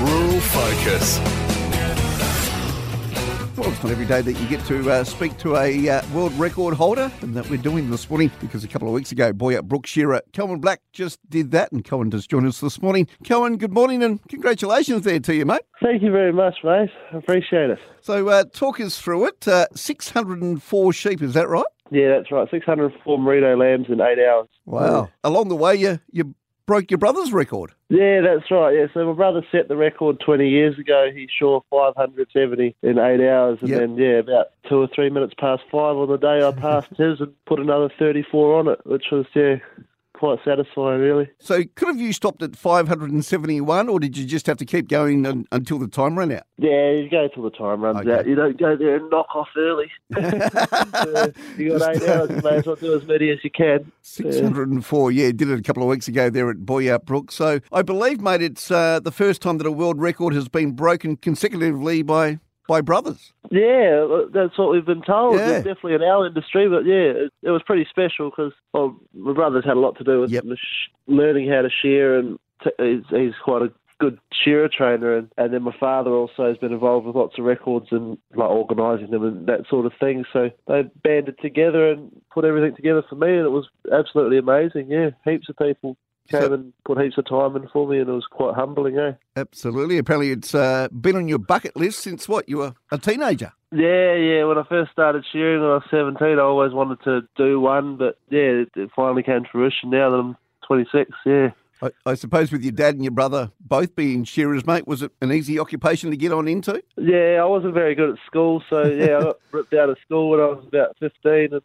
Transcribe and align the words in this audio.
Rural 0.00 0.40
Focus. 0.40 1.20
Well, 3.56 3.70
it's 3.70 3.82
not 3.84 3.92
every 3.92 4.04
day 4.04 4.20
that 4.20 4.32
you 4.32 4.48
get 4.48 4.64
to 4.66 4.90
uh, 4.90 5.04
speak 5.04 5.38
to 5.38 5.56
a 5.56 5.88
uh, 5.88 6.02
world 6.12 6.32
record 6.32 6.74
holder, 6.74 7.12
and 7.20 7.36
that 7.36 7.48
we're 7.48 7.62
doing 7.62 7.88
this 7.90 8.10
morning 8.10 8.32
because 8.40 8.64
a 8.64 8.68
couple 8.68 8.88
of 8.88 8.94
weeks 8.94 9.12
ago, 9.12 9.32
Boyup 9.32 9.64
Brook 9.64 9.86
Shearer, 9.86 10.20
Cohen 10.32 10.58
Black 10.58 10.80
just 10.92 11.20
did 11.30 11.52
that, 11.52 11.70
and 11.70 11.84
Cohen 11.84 12.10
does 12.10 12.26
join 12.26 12.44
us 12.46 12.60
this 12.60 12.82
morning. 12.82 13.06
Cohen, 13.24 13.56
good 13.56 13.72
morning 13.72 14.02
and 14.02 14.20
congratulations 14.28 15.02
there 15.02 15.20
to 15.20 15.34
you, 15.34 15.46
mate. 15.46 15.62
Thank 15.80 16.02
you 16.02 16.10
very 16.10 16.32
much, 16.32 16.56
mate. 16.64 16.90
I 17.12 17.18
appreciate 17.18 17.70
it. 17.70 17.78
So, 18.00 18.28
uh, 18.28 18.44
talk 18.52 18.80
us 18.80 18.98
through 19.00 19.26
it. 19.26 19.46
Uh, 19.46 19.66
604 19.76 20.92
sheep, 20.92 21.22
is 21.22 21.34
that 21.34 21.48
right? 21.48 21.64
Yeah, 21.92 22.16
that's 22.16 22.32
right. 22.32 22.48
604 22.50 23.18
merino 23.18 23.56
lambs 23.56 23.86
in 23.88 24.00
eight 24.00 24.18
hours. 24.18 24.48
Wow. 24.66 25.10
Along 25.22 25.48
the 25.48 25.56
way, 25.56 25.76
you, 25.76 26.00
you 26.10 26.34
broke 26.66 26.90
your 26.90 26.98
brother's 26.98 27.32
record. 27.32 27.72
Yeah, 27.88 28.20
that's 28.22 28.50
right. 28.50 28.74
Yeah, 28.74 28.86
so 28.94 29.06
my 29.06 29.12
brother 29.12 29.44
set 29.52 29.68
the 29.68 29.76
record 29.76 30.20
20 30.24 30.48
years 30.48 30.78
ago. 30.78 31.08
He 31.14 31.28
shore 31.38 31.62
570 31.70 32.74
in 32.82 32.98
eight 32.98 33.20
hours, 33.26 33.58
and 33.60 33.70
Yep. 33.70 33.78
then 33.80 33.96
yeah, 33.96 34.18
about 34.18 34.46
two 34.68 34.76
or 34.76 34.88
three 34.94 35.10
minutes 35.10 35.34
past 35.38 35.62
five 35.70 35.96
on 35.96 36.08
the 36.08 36.16
day, 36.16 36.46
I 36.46 36.52
passed 36.60 36.90
his 36.96 37.20
and 37.20 37.32
put 37.46 37.60
another 37.60 37.90
34 37.98 38.58
on 38.58 38.68
it, 38.68 38.80
which 38.84 39.06
was 39.12 39.26
yeah, 39.34 39.56
quite 40.24 40.38
satisfying, 40.44 41.00
really. 41.00 41.28
So, 41.38 41.62
could 41.74 41.88
have 41.88 42.00
you 42.00 42.12
stopped 42.14 42.42
at 42.42 42.56
571, 42.56 43.88
or 43.90 44.00
did 44.00 44.16
you 44.16 44.24
just 44.24 44.46
have 44.46 44.56
to 44.56 44.64
keep 44.64 44.88
going 44.88 45.26
un- 45.26 45.46
until 45.52 45.78
the 45.78 45.86
time 45.88 46.18
ran 46.18 46.32
out? 46.32 46.44
Yeah, 46.56 46.92
you 46.92 47.10
go 47.10 47.28
till 47.28 47.42
the 47.42 47.50
time 47.50 47.82
runs 47.82 47.98
Okay. 47.98 48.12
out. 48.20 48.26
You 48.26 48.34
don't 48.34 48.58
go 48.58 48.74
there 48.76 48.96
and 48.96 49.10
knock 49.10 49.26
off 49.34 49.48
early. 49.56 49.90
Uh, 51.04 51.28
you 51.58 51.76
got 51.78 51.96
eight 51.96 52.08
hours, 52.08 52.30
you 52.30 52.40
may 52.42 52.56
as 52.56 52.66
well 52.66 52.76
do 52.76 52.96
as 52.96 53.06
many 53.06 53.30
as 53.30 53.38
you 53.44 53.50
can. 53.50 53.90
604, 54.02 55.12
yeah, 55.12 55.30
did 55.32 55.50
it 55.50 55.58
a 55.58 55.62
couple 55.62 55.82
of 55.82 55.88
weeks 55.88 56.08
ago 56.08 56.30
there 56.30 56.48
at 56.50 56.58
Boyup 56.58 57.04
Brook. 57.04 57.30
So 57.30 57.60
I 57.72 57.82
believe, 57.82 58.20
mate, 58.20 58.40
it's 58.42 58.70
uh, 58.70 59.00
the 59.00 59.12
first 59.12 59.42
time 59.42 59.58
that 59.58 59.66
a 59.66 59.70
world 59.72 60.00
record 60.00 60.32
has 60.34 60.48
been 60.48 60.72
broken 60.72 61.16
consecutively 61.16 62.02
by 62.02 62.38
by 62.66 62.80
brothers. 62.80 63.32
Yeah, 63.50 64.06
that's 64.32 64.56
what 64.58 64.70
we've 64.70 64.84
been 64.84 65.02
told. 65.02 65.36
Yeah. 65.36 65.58
Definitely 65.58 65.94
in 65.94 66.02
our 66.02 66.26
industry, 66.26 66.68
but 66.68 66.84
yeah, 66.86 67.26
it, 67.26 67.32
it 67.42 67.50
was 67.50 67.62
pretty 67.62 67.86
special 67.90 68.30
because 68.30 68.52
well, 68.72 68.96
my 69.14 69.32
brother's 69.32 69.64
had 69.64 69.76
a 69.76 69.80
lot 69.80 69.96
to 69.98 70.04
do 70.04 70.20
with 70.20 70.30
Yep. 70.30 70.44
learning 71.06 71.48
how 71.50 71.62
to 71.62 71.70
shear, 71.70 72.18
and 72.18 72.38
t- 72.62 72.70
he's, 72.78 73.04
he's 73.10 73.34
quite 73.42 73.62
a 73.62 73.72
good 74.00 74.18
shearer 74.32 74.68
trainer. 74.68 75.16
And, 75.16 75.28
and 75.36 75.52
then 75.52 75.62
my 75.62 75.74
father 75.78 76.10
also 76.10 76.48
has 76.48 76.56
been 76.56 76.72
involved 76.72 77.06
with 77.06 77.16
lots 77.16 77.38
of 77.38 77.44
records 77.44 77.86
and 77.90 78.18
like 78.34 78.50
organising 78.50 79.10
them 79.10 79.24
and 79.24 79.46
that 79.46 79.66
sort 79.68 79.86
of 79.86 79.92
thing. 80.00 80.24
So 80.32 80.50
they 80.66 80.82
banded 81.02 81.38
together 81.40 81.90
and 81.90 82.10
put 82.32 82.44
everything 82.44 82.74
together 82.74 83.04
for 83.08 83.14
me, 83.16 83.28
and 83.28 83.46
it 83.46 83.50
was 83.50 83.68
absolutely 83.92 84.38
amazing. 84.38 84.90
Yeah, 84.90 85.10
heaps 85.24 85.48
of 85.48 85.56
people 85.56 85.96
came 86.30 86.40
So- 86.42 86.52
and 86.52 86.72
put 86.84 87.00
heaps 87.00 87.18
of 87.18 87.26
time 87.26 87.56
in 87.56 87.68
for 87.68 87.86
me, 87.86 87.98
and 87.98 88.08
it 88.08 88.12
was 88.12 88.26
quite 88.30 88.54
humbling. 88.54 88.98
Eh. 88.98 89.12
Absolutely. 89.36 89.98
Apparently, 89.98 90.30
it's 90.30 90.54
uh, 90.54 90.88
been 90.88 91.16
on 91.16 91.28
your 91.28 91.38
bucket 91.38 91.76
list 91.76 92.00
since 92.00 92.28
what? 92.28 92.48
You 92.48 92.58
were 92.58 92.74
a 92.90 92.98
teenager. 92.98 93.52
Yeah, 93.72 94.14
yeah. 94.14 94.44
When 94.44 94.56
I 94.58 94.62
first 94.68 94.92
started 94.92 95.24
shearing 95.32 95.60
when 95.60 95.70
I 95.70 95.74
was 95.74 95.84
17, 95.90 96.38
I 96.38 96.42
always 96.42 96.72
wanted 96.72 97.02
to 97.04 97.22
do 97.36 97.60
one, 97.60 97.96
but 97.96 98.18
yeah, 98.30 98.62
it, 98.62 98.68
it 98.76 98.90
finally 98.94 99.22
came 99.22 99.42
to 99.44 99.48
fruition 99.50 99.90
now 99.90 100.10
that 100.10 100.16
I'm 100.16 100.36
26. 100.66 101.10
Yeah. 101.26 101.50
I, 101.82 101.90
I 102.06 102.14
suppose 102.14 102.52
with 102.52 102.62
your 102.62 102.72
dad 102.72 102.94
and 102.94 103.02
your 103.02 103.10
brother 103.10 103.50
both 103.60 103.96
being 103.96 104.22
shearers, 104.24 104.64
mate, 104.64 104.86
was 104.86 105.02
it 105.02 105.10
an 105.20 105.32
easy 105.32 105.58
occupation 105.58 106.10
to 106.12 106.16
get 106.16 106.32
on 106.32 106.46
into? 106.46 106.82
Yeah, 106.96 107.40
I 107.42 107.44
wasn't 107.46 107.74
very 107.74 107.94
good 107.96 108.10
at 108.10 108.16
school, 108.26 108.62
so 108.70 108.84
yeah, 108.86 109.18
I 109.18 109.22
got 109.22 109.36
ripped 109.52 109.74
out 109.74 109.90
of 109.90 109.98
school 110.04 110.30
when 110.30 110.40
I 110.40 110.44
was 110.46 110.64
about 110.66 110.96
15 111.00 111.52
and 111.52 111.62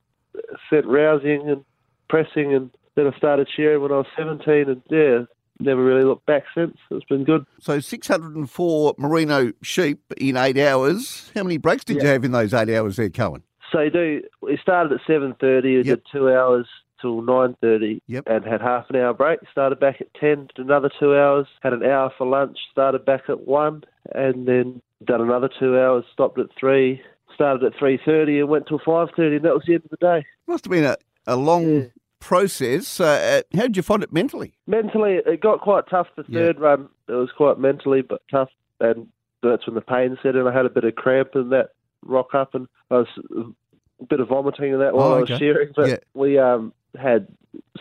sent 0.70 0.86
rousing 0.88 1.48
and 1.48 1.64
pressing, 2.10 2.54
and 2.56 2.72
then 3.00 3.12
I 3.14 3.18
started 3.18 3.48
shearing 3.56 3.82
when 3.82 3.92
I 3.92 3.98
was 3.98 4.08
17, 4.18 4.70
and 4.70 4.82
yeah, 4.90 5.20
never 5.60 5.84
really 5.84 6.04
looked 6.04 6.26
back 6.26 6.44
since. 6.54 6.78
It's 6.92 7.06
been 7.06 7.24
good. 7.24 7.46
So 7.60 7.80
604 7.80 8.96
merino 8.98 9.52
sheep 9.62 10.02
in 10.18 10.38
eight 10.38 10.58
hours. 10.58 11.32
How 11.36 11.44
many 11.44 11.58
breaks 11.58 11.86
did 11.86 12.02
you 12.02 12.08
have 12.08 12.24
in 12.24 12.32
those 12.32 12.54
eight 12.54 12.70
hours 12.70 12.98
there, 12.98 13.10
Cohen? 13.10 13.44
So 13.72 13.82
you 13.82 13.90
do. 13.92 14.22
We 14.42 14.58
started 14.62 14.92
at 14.94 15.00
7:30. 15.08 15.64
We 15.64 15.76
Yep. 15.78 15.86
did 15.86 16.02
two 16.12 16.30
hours 16.30 16.68
till 17.02 17.22
9:30, 17.22 18.02
Yep. 18.08 18.24
and 18.28 18.44
had 18.44 18.62
half 18.62 18.90
an 18.90 18.96
hour 18.98 19.14
break. 19.14 19.40
Started 19.52 19.80
back 19.80 20.02
at 20.02 20.14
10, 20.16 20.50
did 20.56 20.66
another 20.66 20.90
two 21.00 21.16
hours. 21.16 21.48
Had 21.62 21.74
an 21.74 21.84
hour 21.84 22.12
for 22.18 22.28
lunch. 22.28 22.58
Started 22.72 23.06
back 23.06 23.30
at 23.30 23.48
one, 23.48 23.84
and 24.14 24.48
then 24.48 24.82
done 25.06 25.22
another 25.22 25.50
two 25.60 25.78
hours. 25.80 26.04
Stopped 26.12 26.40
at 26.40 26.48
three. 26.60 27.02
Started 27.36 27.64
at 27.64 27.74
3:30 27.80 28.40
and 28.40 28.50
went 28.50 28.68
till 28.68 28.80
5:30, 28.80 29.38
and 29.38 29.46
that 29.46 29.54
was 29.54 29.64
the 29.66 29.76
end 29.76 29.84
of 29.86 29.92
the 29.92 29.98
day. 29.98 30.26
Must 30.48 30.66
have 30.66 30.72
been 30.72 30.84
a, 30.84 30.98
a 31.28 31.36
long 31.38 31.64
Yeah. 31.76 31.84
Process. 32.20 33.00
Uh, 33.00 33.42
how 33.56 33.64
did 33.64 33.78
you 33.78 33.84
find 33.84 34.04
it 34.04 34.12
mentally? 34.14 34.54
Mentally, 34.68 35.20
it 35.26 35.42
got 35.42 35.62
quite 35.62 35.86
tough. 35.90 36.08
The 36.16 36.26
Yeah. 36.28 36.40
third 36.40 36.60
run, 36.60 36.90
it 37.08 37.14
was 37.14 37.32
quite 37.36 37.58
mentally, 37.60 38.02
but 38.02 38.22
tough, 38.30 38.50
and 38.80 39.08
that's 39.42 39.66
when 39.66 39.76
the 39.76 39.82
pain 39.82 40.18
set 40.22 40.36
in. 40.36 40.46
I 40.48 40.52
had 40.54 40.66
a 40.66 40.70
bit 40.70 40.84
of 40.84 40.96
cramp 40.96 41.36
in 41.36 41.50
that 41.50 41.70
rock 42.04 42.34
up, 42.36 42.56
and 42.56 42.68
I 42.92 42.98
was 43.00 43.08
a 44.02 44.06
bit 44.06 44.20
of 44.20 44.28
vomiting 44.30 44.74
in 44.74 44.80
that 44.80 44.94
while 44.94 45.08
Oh, 45.08 45.14
I 45.18 45.22
was 45.22 45.32
okay. 45.32 45.40
shearing. 45.40 45.72
But 45.76 45.88
Yeah. 45.90 45.98
we 46.14 46.38
um 46.38 46.74
had 47.00 47.28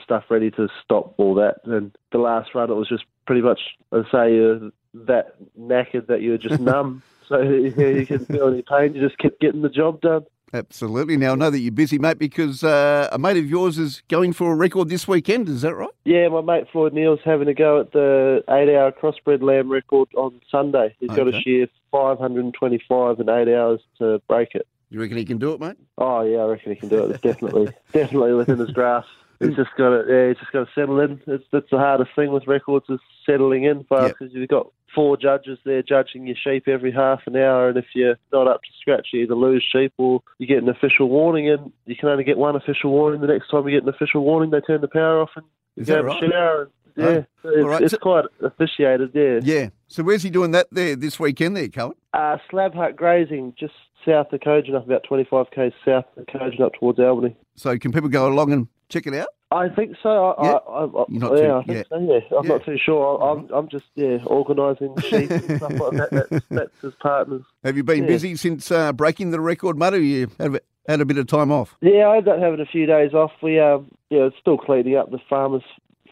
stuff 0.03 0.25
ready 0.31 0.51
to 0.53 0.69
stop 0.85 1.15
all 1.19 1.35
that, 1.35 1.59
and 1.65 1.97
the 2.13 2.19
last 2.19 2.55
run, 2.55 2.71
it 2.71 2.75
was 2.75 2.89
just 2.89 3.05
pretty 3.27 3.43
much, 3.43 3.61
I'd 3.93 4.05
say, 4.13 4.35
you're 4.35 4.71
that 4.95 5.37
knackered 5.59 6.07
that 6.07 6.23
you 6.23 6.33
were 6.33 6.39
just 6.39 6.61
numb. 6.61 7.03
So 7.29 7.41
yeah, 7.43 7.89
you 7.89 8.07
couldn't 8.07 8.27
feel 8.27 8.49
any 8.49 8.63
pain. 8.63 8.95
You 8.95 9.01
just 9.07 9.19
kept 9.19 9.41
getting 9.41 9.63
the 9.63 9.69
job 9.69 10.01
done. 10.01 10.25
Absolutely. 10.53 11.17
Now, 11.17 11.33
I 11.33 11.35
know 11.35 11.51
that 11.51 11.59
you're 11.59 11.73
busy, 11.73 11.99
mate, 11.99 12.19
because 12.19 12.65
uh, 12.65 13.09
a 13.13 13.19
mate 13.19 13.37
of 13.37 13.49
yours 13.51 13.79
is 13.79 14.03
going 14.09 14.33
for 14.33 14.53
a 14.53 14.57
record 14.57 14.89
this 14.89 15.07
weekend. 15.07 15.49
Is 15.49 15.63
that 15.63 15.75
right? 15.75 15.91
Yeah, 16.05 16.29
my 16.29 16.41
mate 16.41 16.67
Floyd 16.73 16.95
Neal's 16.95 17.21
having 17.25 17.49
a 17.49 17.55
go 17.55 17.81
at 17.81 17.93
the 17.93 18.43
eight-hour 18.49 18.93
crossbred 18.93 19.43
lamb 19.43 19.71
record 19.71 20.09
on 20.17 20.41
Sunday. 20.51 20.95
He's 21.01 21.11
got 21.11 21.21
Okay. 21.29 21.33
to 21.33 21.43
shear 21.43 21.67
525 21.93 23.21
in 23.21 23.29
eight 23.29 23.55
hours 23.55 23.81
to 23.99 24.21
break 24.29 24.55
it. 24.55 24.67
You 24.91 25.01
reckon 25.01 25.19
he 25.19 25.25
can 25.27 25.39
do 25.39 25.53
it, 25.53 25.61
mate? 25.61 25.77
Oh 25.99 26.23
yeah, 26.23 26.39
I 26.39 26.47
reckon 26.47 26.73
he 26.73 26.79
can 26.81 26.89
do 26.89 27.05
it. 27.05 27.11
It's 27.11 27.21
definitely, 27.23 27.69
definitely 27.93 28.33
within 28.33 28.59
his 28.59 28.71
grasp. 28.71 29.09
He's 29.41 29.55
just 29.55 29.71
got 29.77 29.91
to, 29.91 30.05
yeah, 30.09 30.29
he's 30.29 30.39
just 30.39 30.51
got 30.51 30.65
to 30.65 30.71
settle 30.75 30.99
in. 31.01 31.21
It's, 31.27 31.45
that's 31.53 31.71
the 31.71 31.79
hardest 31.79 32.11
thing 32.17 32.33
with 32.33 32.47
records 32.49 32.87
is 32.89 32.99
settling 33.25 33.65
in 33.65 33.85
fast 33.85 34.15
Yep. 34.21 34.31
you've 34.33 34.49
got 34.49 34.73
four 34.95 35.17
judges 35.17 35.59
there 35.65 35.83
judging 35.83 36.27
your 36.27 36.37
sheep 36.43 36.67
every 36.69 36.93
half 36.93 37.21
an 37.27 37.37
hour, 37.37 37.69
and 37.69 37.77
if 37.79 37.85
you're 37.95 38.17
not 38.33 38.49
up 38.49 38.63
to 38.63 38.69
scratch, 38.81 39.09
you 39.13 39.23
either 39.23 39.35
lose 39.35 39.65
sheep 39.71 39.93
or 39.99 40.23
you 40.39 40.47
get 40.47 40.63
an 40.63 40.69
official 40.69 41.09
warning, 41.09 41.49
and 41.51 41.73
you 41.87 41.97
can 41.97 42.09
only 42.09 42.25
get 42.25 42.39
one 42.39 42.57
official 42.57 42.91
warning. 42.91 43.21
The 43.21 43.27
next 43.27 43.51
time 43.51 43.67
you 43.69 43.77
get 43.79 43.83
an 43.83 43.89
official 43.95 44.23
warning, 44.25 44.51
they 44.51 44.61
turn 44.61 44.81
the 44.81 44.89
power 44.89 45.21
off 45.23 45.31
and 45.37 45.45
you 45.77 45.85
go 45.85 45.93
that 45.95 45.97
have 45.97 46.05
a 46.05 46.09
right? 46.09 46.31
shower. 46.31 46.63
And, 46.63 46.71
yeah, 46.97 47.05
Oh, 47.45 47.49
it's, 47.51 47.65
right. 47.67 47.83
it's 47.83 47.93
So- 47.93 47.99
quite 47.99 48.25
officiated. 48.43 49.11
Yeah. 49.15 49.41
Yeah. 49.43 49.69
So 49.87 50.03
where's 50.03 50.23
he 50.23 50.31
doing 50.31 50.51
that 50.51 50.67
there 50.73 50.97
this 50.97 51.21
weekend 51.21 51.57
there, 51.57 51.69
Cohen? 51.69 51.95
Uh, 52.13 52.39
Slab 52.51 52.75
Hut 52.75 52.97
grazing 52.97 53.55
just 53.59 53.75
south 54.05 54.33
of 54.33 54.41
Kojonup, 54.41 54.85
about 54.85 55.05
25k 55.09 55.73
south 55.85 56.05
of 56.17 56.27
Kojonup 56.27 56.73
towards 56.79 56.99
Albany. 56.99 57.37
So 57.55 57.79
can 57.79 57.93
people 57.93 58.09
go 58.09 58.27
along 58.29 58.53
and 58.53 58.69
check 58.89 59.07
it 59.07 59.15
out? 59.15 59.29
I 59.51 59.69
think 59.71 59.97
so. 60.03 60.27
I, 60.39 60.45
Yeah? 60.45 60.53
I, 60.69 60.85
I, 60.85 61.05
You're 61.09 61.21
not 61.21 61.33
yeah, 61.33 61.43
too- 61.47 61.53
I 61.53 61.63
think 61.65 61.77
yeah. 61.79 61.83
so. 61.89 61.99
Yeah, 61.99 62.39
I'm 62.39 62.45
Yeah. 62.45 62.53
not 62.53 62.65
too 62.65 62.77
sure. 62.85 63.23
I, 63.23 63.31
I'm, 63.33 63.49
I'm 63.53 63.69
just 63.69 63.87
yeah 63.95 64.19
organising 64.27 64.95
sheep 65.01 65.31
and 65.31 65.57
stuff 65.57 65.73
like 65.81 65.93
that. 65.93 66.11
That's, 66.31 66.45
that's 66.51 66.81
his 66.83 66.95
partners. 67.01 67.43
Have 67.65 67.77
you 67.77 67.83
been 67.85 68.03
Yeah. 68.03 68.09
busy 68.09 68.37
since 68.37 68.71
uh, 68.71 68.93
breaking 68.93 69.31
the 69.31 69.41
record, 69.41 69.81
or 69.83 69.97
you 69.99 70.31
had 70.39 70.55
a, 70.57 70.61
had 70.87 71.01
a 71.01 71.05
bit 71.07 71.17
of 71.19 71.27
time 71.27 71.51
off? 71.51 71.77
Yeah, 71.81 72.09
I 72.09 72.19
ended 72.19 72.35
up 72.35 72.41
having 72.41 72.61
a 72.61 72.67
few 72.67 72.85
days 72.87 73.15
off. 73.15 73.33
We 73.43 73.59
um, 73.59 73.91
yeah, 74.11 74.29
still 74.41 74.59
cleaning 74.59 74.97
up 74.97 75.11
the 75.11 75.19
farmer's 75.31 75.63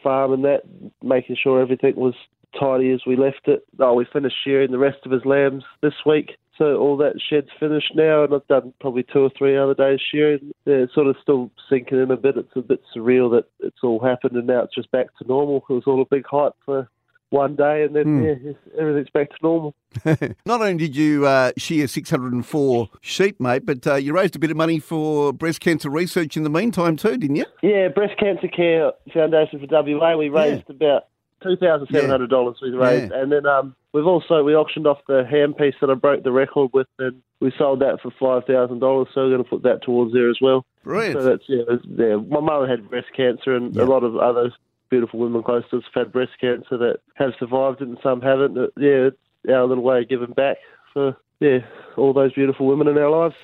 farm 0.03 0.33
and 0.33 0.43
that, 0.45 0.61
making 1.03 1.35
sure 1.41 1.61
everything 1.61 1.95
was 1.95 2.15
tidy 2.59 2.91
as 2.91 3.01
we 3.05 3.15
left 3.15 3.47
it. 3.47 3.63
Oh, 3.79 3.93
we 3.93 4.05
finished 4.11 4.35
shearing 4.43 4.71
the 4.71 4.77
rest 4.77 4.99
of 5.05 5.11
his 5.11 5.25
lambs 5.25 5.63
this 5.81 5.93
week. 6.05 6.31
So 6.57 6.77
all 6.77 6.97
that 6.97 7.21
shed's 7.29 7.49
finished 7.59 7.91
now, 7.95 8.23
and 8.23 8.33
I've 8.33 8.47
done 8.47 8.73
probably 8.81 9.03
two 9.03 9.19
or 9.19 9.29
three 9.37 9.55
other 9.55 9.75
days 9.75 9.99
shearing. 10.11 10.51
Yeah, 10.65 10.75
it's 10.77 10.93
sort 10.95 11.05
of 11.05 11.15
still 11.21 11.51
sinking 11.69 12.01
in 12.01 12.09
a 12.09 12.17
bit. 12.17 12.35
It's 12.35 12.55
a 12.55 12.61
bit 12.61 12.81
surreal 12.95 13.29
that 13.31 13.45
it's 13.59 13.77
all 13.83 13.99
happened, 14.03 14.35
and 14.35 14.47
now 14.47 14.63
it's 14.63 14.73
just 14.73 14.89
back 14.91 15.07
to 15.19 15.27
normal. 15.27 15.63
It 15.69 15.73
was 15.73 15.83
all 15.85 16.01
a 16.01 16.05
big 16.05 16.25
hype 16.25 16.53
for 16.65 16.89
one 17.29 17.55
day, 17.55 17.83
and 17.83 17.95
then 17.95 18.03
Hmm. 18.05 18.23
yeah, 18.23 18.53
everything's 18.79 19.09
back 19.11 19.29
to 19.29 19.35
normal. 19.43 19.75
Not 20.47 20.61
only 20.61 20.77
did 20.77 20.95
you 20.95 21.27
uh, 21.27 21.51
shear 21.57 21.85
604 21.85 22.89
sheep, 23.01 23.39
mate, 23.39 23.65
but 23.65 23.85
uh, 23.85 23.95
you 23.95 24.13
raised 24.15 24.35
a 24.35 24.39
bit 24.39 24.49
of 24.49 24.57
money 24.57 24.79
for 24.79 25.33
breast 25.33 25.59
cancer 25.59 25.89
research 25.91 26.37
in 26.37 26.43
the 26.43 26.49
meantime 26.49 26.95
too, 26.95 27.17
didn't 27.17 27.35
you? 27.35 27.45
Yeah, 27.61 27.89
Breast 27.89 28.17
Cancer 28.17 28.47
Care 28.47 28.93
Foundation 29.13 29.59
for 29.59 29.67
WA. 29.69 30.15
We 30.17 30.29
raised 30.29 30.69
about 30.69 31.07
two 31.43 31.55
thousand 31.57 31.87
seven 31.91 32.09
hundred 32.09 32.29
dollars. 32.29 32.57
We 32.61 32.69
raised, 32.71 33.11
and 33.11 33.31
then 33.31 33.45
um, 33.45 33.75
we've 33.93 34.05
also 34.05 34.43
we 34.43 34.55
auctioned 34.55 34.87
off 34.87 34.99
the 35.07 35.23
handpiece 35.31 35.75
that 35.81 35.89
I 35.89 35.93
broke 35.95 36.23
the 36.23 36.31
record 36.31 36.71
with, 36.73 36.87
and 36.99 37.21
we 37.39 37.51
sold 37.57 37.81
that 37.81 37.99
for 38.01 38.11
five 38.19 38.45
thousand 38.47 38.79
dollars. 38.79 39.07
So 39.13 39.21
we're 39.21 39.31
going 39.31 39.43
to 39.43 39.49
put 39.49 39.63
that 39.63 39.83
towards 39.83 40.13
there 40.13 40.29
as 40.29 40.37
well. 40.41 40.65
Brilliant. 40.83 41.19
So 41.19 41.23
that's 41.23 41.43
yeah, 41.47 41.63
yeah. 41.97 42.15
My 42.15 42.39
mother 42.39 42.67
had 42.67 42.89
breast 42.89 43.07
cancer, 43.15 43.55
and 43.55 43.75
Yeah. 43.75 43.83
a 43.83 43.85
lot 43.85 44.03
of 44.03 44.15
other 44.17 44.51
beautiful 44.89 45.19
women 45.19 45.43
close 45.43 45.63
to 45.69 45.77
us 45.77 45.83
have 45.93 46.05
had 46.05 46.13
breast 46.13 46.31
cancer 46.39 46.77
that 46.77 46.97
have 47.15 47.31
survived 47.39 47.81
it, 47.81 47.87
and 47.87 47.97
some 48.01 48.21
haven't. 48.21 48.55
Yeah, 48.77 49.09
it's 49.09 49.17
our 49.49 49.65
little 49.65 49.83
way 49.83 49.99
of 49.99 50.09
giving 50.09 50.31
back 50.33 50.57
for 50.93 51.15
yeah 51.39 51.59
all 51.97 52.13
those 52.13 52.33
beautiful 52.33 52.65
women 52.67 52.87
in 52.87 52.97
our 52.97 53.09
lives. 53.09 53.35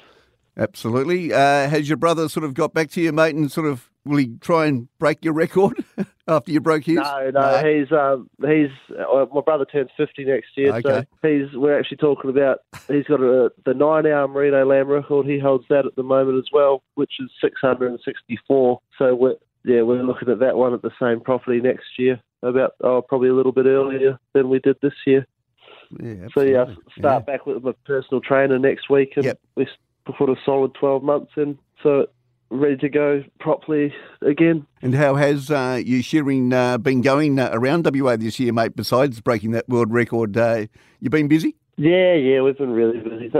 Absolutely. 0.58 1.34
Uh, 1.34 1.68
has 1.68 1.90
your 1.90 1.98
brother 1.98 2.30
sort 2.30 2.44
of 2.44 2.54
got 2.54 2.74
back 2.74 2.90
to 2.92 3.02
you, 3.02 3.12
mate, 3.12 3.36
and 3.36 3.52
sort 3.52 3.68
of 3.68 3.90
will 4.06 4.18
he 4.18 4.36
try 4.40 4.66
and 4.68 4.88
break 5.00 5.24
your 5.26 5.34
record 5.34 5.84
after 6.28 6.52
you 6.52 6.62
broke 6.62 6.86
his? 6.86 6.96
No, 6.96 7.32
no, 7.34 7.58
he's 7.64 7.92
um, 7.92 8.30
he's 8.42 8.70
uh, 8.98 9.26
my 9.34 9.42
brother 9.42 9.66
turns 9.66 9.90
fifty 9.98 10.24
next 10.26 10.50
year, 10.56 10.74
Okay. 10.76 11.06
so 11.22 11.28
he's 11.28 11.54
we're 11.56 11.78
actually 11.78 11.98
talking 11.98 12.30
about 12.30 12.60
he's 12.88 13.06
got 13.06 13.20
a, 13.22 13.52
the 13.66 13.74
nine 13.74 14.06
hour 14.06 14.28
Merino 14.28 14.66
Lamb 14.66 14.88
record. 14.88 15.26
He 15.26 15.40
holds 15.40 15.66
that 15.70 15.86
at 15.86 15.96
the 15.96 16.04
moment 16.04 16.38
as 16.38 16.50
well, 16.54 16.84
which 16.96 17.14
is 17.20 17.30
six 17.42 17.60
hundred 17.62 17.92
and 17.92 18.00
sixty 18.06 18.40
four. 18.48 18.80
So 18.98 19.16
we're 19.16 19.36
yeah 19.66 19.82
we're 19.82 20.04
looking 20.04 20.30
at 20.30 20.40
that 20.40 20.56
one 20.58 20.74
at 20.74 20.82
the 20.82 20.92
same 21.02 21.20
property 21.22 21.60
next 21.62 21.86
year. 21.98 22.20
About 22.42 22.74
oh 22.84 23.02
probably 23.02 23.30
a 23.30 23.34
little 23.34 23.52
bit 23.54 23.66
earlier 23.66 24.20
than 24.34 24.50
we 24.50 24.60
did 24.60 24.78
this 24.82 24.94
year. 25.08 25.26
Yeah, 26.02 26.28
So 26.34 26.42
yeah, 26.42 26.62
absolutely. 26.62 26.94
start 26.98 27.26
back 27.26 27.46
with 27.46 27.64
my 27.64 27.74
personal 27.86 28.20
trainer 28.20 28.58
next 28.58 28.90
week, 28.90 29.14
and 29.16 29.26
Yep. 29.26 29.40
we 29.56 29.68
put 30.18 30.30
a 30.30 30.36
solid 30.44 30.74
twelve 30.74 31.04
months 31.04 31.32
in, 31.38 31.58
so 31.84 32.08
ready 32.60 32.78
to 32.78 32.90
go 32.90 33.24
properly 33.40 33.94
again. 34.22 34.66
And 34.82 34.96
how 34.96 35.16
has 35.16 35.50
uh, 35.52 35.82
your 35.84 36.02
shearing 36.04 36.54
uh, 36.54 36.78
been 36.78 37.02
going 37.02 37.40
uh, 37.40 37.50
around 37.52 37.86
WA 37.94 38.16
this 38.16 38.40
year, 38.40 38.54
mate? 38.54 38.76
Besides 38.76 39.22
breaking 39.22 39.52
that 39.52 39.68
world 39.68 39.92
record, 39.92 40.38
uh, 40.38 40.68
you've 41.00 41.12
been 41.12 41.28
busy? 41.28 41.56
Yeah, 41.78 42.14
yeah, 42.14 42.42
we've 42.42 42.58
been 42.58 42.72
really 42.72 43.00
busy. 43.00 43.32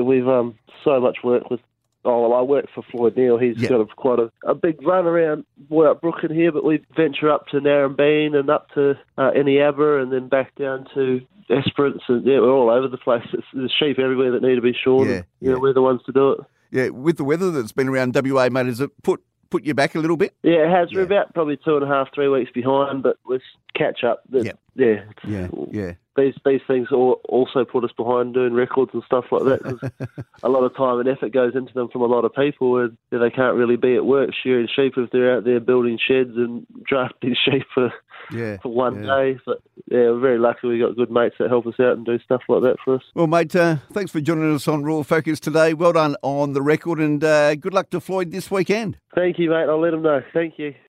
We've 0.00 0.28
um 0.28 0.54
so 0.84 1.00
much 1.00 1.18
work 1.24 1.50
with. 1.50 1.60
Oh 2.04 2.22
well, 2.28 2.38
I 2.38 2.42
work 2.42 2.66
for 2.74 2.82
Floyd 2.90 3.16
Neal. 3.16 3.38
He's 3.38 3.58
Yeah. 3.58 3.70
got 3.70 3.80
a, 3.80 3.86
quite 3.86 4.18
a, 4.18 4.30
a 4.44 4.54
big 4.54 4.84
run 4.84 5.06
around 5.06 5.44
Boyup 5.70 6.00
Brook 6.00 6.16
in 6.22 6.34
here, 6.34 6.50
but 6.52 6.64
we 6.64 6.80
venture 6.96 7.30
up 7.30 7.46
to 7.48 7.60
Narembeen 7.60 8.36
and 8.36 8.50
up 8.50 8.68
to 8.74 8.94
uh, 9.18 9.30
and 9.34 10.12
then 10.12 10.28
back 10.28 10.54
down 10.56 10.86
to 10.94 11.20
Esperance 11.50 12.02
and 12.08 12.24
yeah, 12.24 12.38
we're 12.40 12.50
all 12.50 12.70
over 12.70 12.88
the 12.88 12.96
place. 12.98 13.26
It's, 13.32 13.46
there's 13.52 13.72
sheep 13.78 13.98
everywhere 13.98 14.30
that 14.32 14.42
need 14.42 14.56
to 14.56 14.60
be 14.62 14.72
shorn. 14.84 15.08
Yeah, 15.08 15.14
yeah, 15.40 15.50
yeah. 15.50 15.54
we're 15.56 15.72
the 15.74 15.82
ones 15.82 16.00
to 16.06 16.12
do 16.12 16.32
it. 16.32 16.40
Yeah, 16.72 16.88
with 16.88 17.18
the 17.18 17.24
weather 17.24 17.50
that's 17.50 17.70
been 17.70 17.88
around 17.88 18.14
WA, 18.16 18.48
mate, 18.48 18.66
has 18.66 18.80
it 18.80 18.90
put 19.02 19.22
put 19.50 19.62
you 19.64 19.74
back 19.74 19.94
a 19.94 19.98
little 19.98 20.16
bit? 20.16 20.34
Yeah, 20.42 20.66
it 20.66 20.70
has. 20.70 20.88
We're 20.92 21.02
about 21.02 21.34
probably 21.34 21.58
two 21.58 21.76
and 21.76 21.84
a 21.84 21.86
half, 21.86 22.08
three 22.14 22.28
weeks 22.28 22.50
behind, 22.50 23.02
but 23.02 23.18
let's 23.26 23.44
catch 23.76 24.02
up. 24.02 24.22
Yep. 24.30 24.58
Yeah, 24.74 25.04
Yeah, 25.28 25.48
yeah. 25.70 25.92
These 26.14 26.34
these 26.44 26.60
things 26.66 26.88
also 26.92 27.64
put 27.64 27.84
us 27.84 27.90
behind 27.96 28.34
doing 28.34 28.52
records 28.52 28.90
and 28.92 29.02
stuff 29.04 29.24
like 29.30 29.44
that. 29.44 29.62
'cause 29.62 29.90
a 30.42 30.48
lot 30.50 30.62
of 30.62 30.76
time 30.76 30.98
and 31.00 31.08
effort 31.08 31.32
goes 31.32 31.54
into 31.54 31.72
them 31.72 31.88
from 31.88 32.02
a 32.02 32.06
lot 32.06 32.26
of 32.26 32.34
people, 32.34 32.76
and 32.78 32.98
you 33.10 33.18
know, 33.18 33.24
they 33.24 33.30
can't 33.30 33.56
really 33.56 33.76
be 33.76 33.96
at 33.96 34.04
work 34.04 34.30
shearing 34.34 34.68
sheep 34.74 34.92
if 34.98 35.10
they're 35.10 35.34
out 35.36 35.44
there 35.44 35.58
building 35.58 35.98
sheds 35.98 36.36
and 36.36 36.66
drafting 36.84 37.34
sheep 37.44 37.64
for, 37.72 37.90
Yeah. 38.30 38.58
for 38.62 38.68
one 38.70 39.04
yeah. 39.04 39.16
day. 39.16 39.38
But 39.46 39.62
yeah, 39.90 40.10
we're 40.10 40.20
very 40.20 40.38
lucky 40.38 40.66
we 40.68 40.78
got 40.78 40.96
good 40.96 41.10
mates 41.10 41.36
that 41.38 41.48
help 41.48 41.66
us 41.66 41.80
out 41.80 41.96
and 41.96 42.04
do 42.04 42.18
stuff 42.18 42.42
like 42.48 42.60
that 42.62 42.76
for 42.84 42.96
us. 42.96 43.02
Well, 43.14 43.26
mate, 43.26 43.56
uh, 43.56 43.76
thanks 43.92 44.12
for 44.12 44.20
joining 44.20 44.54
us 44.54 44.68
on 44.68 44.82
Rural 44.82 45.04
Focus 45.04 45.40
today. 45.40 45.72
Well 45.72 45.92
done 45.94 46.16
on 46.22 46.52
the 46.52 46.60
record, 46.62 46.98
and 47.00 47.24
uh, 47.24 47.54
good 47.54 47.72
luck 47.72 47.88
to 47.90 48.00
Floyd 48.00 48.32
this 48.32 48.50
weekend. 48.50 48.98
Thank 49.14 49.38
you, 49.38 49.48
mate. 49.48 49.66
I'll 49.68 49.80
let 49.80 49.94
him 49.94 50.02
know. 50.02 50.22
Thank 50.34 50.58
you. 50.58 50.74